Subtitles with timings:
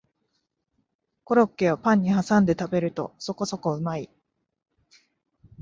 [1.25, 4.09] コロッケをパンにはさんで食べるとそこそこうまい